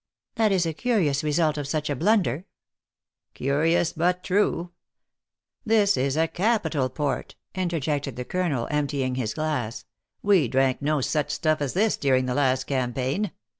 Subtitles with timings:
[0.35, 2.45] "That is a curious result of such a blunder.""
[3.35, 4.71] Curious, but true.
[5.63, 9.85] This is capital port," inter jected the colonel, emptying his glass.
[10.23, 13.29] "We drank no such stuff as this during the last campaign.